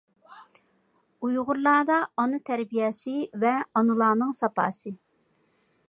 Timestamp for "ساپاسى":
4.43-4.97